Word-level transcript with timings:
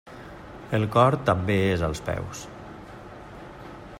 El 0.77 0.85
cor 0.95 1.17
també 1.27 1.59
és 1.75 1.85
als 1.89 2.03
peus. 2.09 2.43